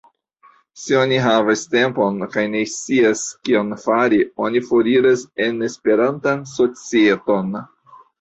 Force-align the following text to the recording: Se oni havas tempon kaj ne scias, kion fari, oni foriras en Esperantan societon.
Se 0.83 0.95
oni 0.99 1.17
havas 1.23 1.65
tempon 1.73 2.15
kaj 2.35 2.45
ne 2.53 2.61
scias, 2.75 3.21
kion 3.49 3.69
fari, 3.83 4.19
oni 4.47 4.61
foriras 4.71 5.27
en 5.49 5.61
Esperantan 5.69 6.43
societon. 6.53 7.53